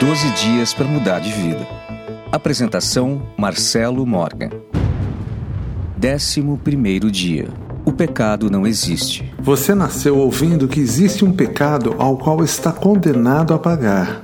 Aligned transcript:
12 0.00 0.30
dias 0.30 0.72
para 0.72 0.86
mudar 0.86 1.18
de 1.18 1.32
vida. 1.32 1.66
Apresentação 2.30 3.20
Marcelo 3.36 4.06
Morgan. 4.06 4.50
11 6.00 6.40
primeiro 6.62 7.10
dia. 7.10 7.48
O 7.84 7.90
pecado 7.90 8.48
não 8.48 8.64
existe. 8.64 9.34
Você 9.40 9.74
nasceu 9.74 10.16
ouvindo 10.16 10.68
que 10.68 10.78
existe 10.78 11.24
um 11.24 11.32
pecado 11.32 11.96
ao 11.98 12.16
qual 12.16 12.44
está 12.44 12.70
condenado 12.70 13.52
a 13.52 13.58
pagar. 13.58 14.22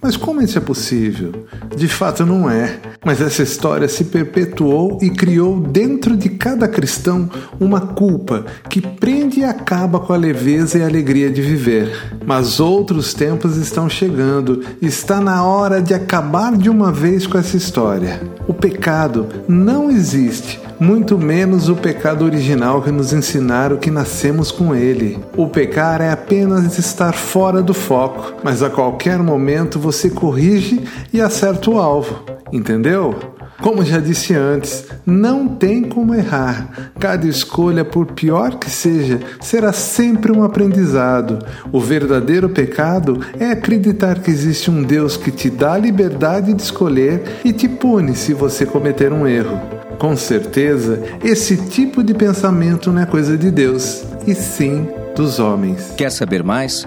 Mas 0.00 0.16
como 0.16 0.40
isso 0.40 0.56
é 0.56 0.60
possível? 0.60 1.48
De 1.76 1.88
fato, 1.88 2.24
não 2.24 2.48
é. 2.48 2.78
Mas 3.04 3.20
essa 3.20 3.42
história 3.42 3.88
se 3.88 4.04
perpetuou 4.04 4.98
e 5.00 5.10
criou 5.10 5.60
dentro 5.60 6.16
de 6.16 6.28
cada 6.28 6.66
cristão 6.66 7.30
uma 7.60 7.80
culpa 7.80 8.44
que 8.68 8.80
prende 8.80 9.40
e 9.40 9.44
acaba 9.44 10.00
com 10.00 10.12
a 10.12 10.16
leveza 10.16 10.78
e 10.78 10.82
a 10.82 10.86
alegria 10.86 11.30
de 11.30 11.40
viver. 11.40 12.18
Mas 12.26 12.60
outros 12.60 13.14
tempos 13.14 13.56
estão 13.56 13.88
chegando. 13.88 14.62
Está 14.82 15.20
na 15.20 15.44
hora 15.44 15.80
de 15.80 15.94
acabar 15.94 16.56
de 16.56 16.68
uma 16.68 16.92
vez 16.92 17.26
com 17.26 17.38
essa 17.38 17.56
história. 17.56 18.20
O 18.46 18.54
pecado 18.54 19.26
não 19.48 19.90
existe 19.90 20.60
muito 20.80 21.18
menos 21.18 21.68
o 21.68 21.74
pecado 21.74 22.24
original 22.24 22.80
que 22.82 22.90
nos 22.90 23.12
ensinaram 23.12 23.76
que 23.76 23.90
nascemos 23.90 24.52
com 24.52 24.74
ele. 24.74 25.18
O 25.36 25.48
pecar 25.48 26.00
é 26.00 26.10
apenas 26.10 26.78
estar 26.78 27.12
fora 27.12 27.62
do 27.62 27.74
foco, 27.74 28.34
mas 28.44 28.62
a 28.62 28.70
qualquer 28.70 29.18
momento 29.18 29.78
você 29.78 30.08
corrige 30.08 30.80
e 31.12 31.20
acerta 31.20 31.70
o 31.70 31.78
alvo, 31.78 32.22
entendeu? 32.52 33.14
Como 33.60 33.84
já 33.84 33.98
disse 33.98 34.34
antes, 34.34 34.86
não 35.04 35.48
tem 35.48 35.82
como 35.82 36.14
errar. 36.14 36.92
Cada 36.98 37.26
escolha, 37.26 37.84
por 37.84 38.06
pior 38.06 38.56
que 38.56 38.70
seja, 38.70 39.18
será 39.40 39.72
sempre 39.72 40.30
um 40.30 40.44
aprendizado. 40.44 41.40
O 41.72 41.80
verdadeiro 41.80 42.48
pecado 42.48 43.20
é 43.38 43.50
acreditar 43.50 44.20
que 44.20 44.30
existe 44.30 44.70
um 44.70 44.82
Deus 44.82 45.16
que 45.16 45.32
te 45.32 45.50
dá 45.50 45.72
a 45.72 45.78
liberdade 45.78 46.54
de 46.54 46.62
escolher 46.62 47.40
e 47.44 47.52
te 47.52 47.68
pune 47.68 48.14
se 48.14 48.32
você 48.32 48.64
cometer 48.64 49.12
um 49.12 49.26
erro. 49.26 49.60
Com 49.98 50.16
certeza, 50.16 51.02
esse 51.24 51.56
tipo 51.56 52.04
de 52.04 52.14
pensamento 52.14 52.92
não 52.92 53.02
é 53.02 53.06
coisa 53.06 53.36
de 53.36 53.50
Deus, 53.50 54.04
e 54.24 54.34
sim 54.34 54.86
dos 55.16 55.40
homens. 55.40 55.92
Quer 55.96 56.12
saber 56.12 56.44
mais? 56.44 56.86